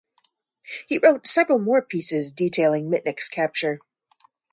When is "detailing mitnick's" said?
2.31-3.29